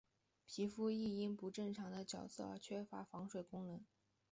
[0.47, 3.85] 皮肤亦因不正常的角质而缺乏防水功能。